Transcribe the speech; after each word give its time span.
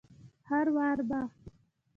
هروار 0.49 0.95
به 1.09 1.21